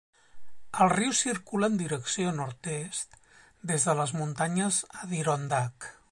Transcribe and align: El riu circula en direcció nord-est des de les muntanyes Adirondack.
El 0.83 0.87
riu 0.93 1.11
circula 1.17 1.67
en 1.71 1.75
direcció 1.81 2.31
nord-est 2.39 3.19
des 3.73 3.85
de 3.91 3.95
les 4.01 4.15
muntanyes 4.21 4.81
Adirondack. 5.03 5.91